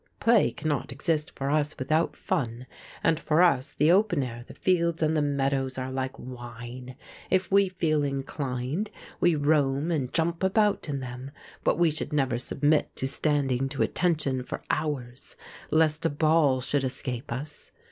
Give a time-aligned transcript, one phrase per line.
[0.19, 2.65] Play cannot exist for us without fun,
[3.03, 6.95] and for us the open air, the fields, and the meadows are like wine:
[7.29, 11.29] if we feel inclined, we roam and jump about in them,
[11.63, 15.35] but we should never submit to standing to attention for hours
[15.69, 17.71] lest a ball should escape us.